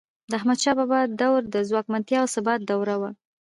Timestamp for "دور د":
1.21-1.55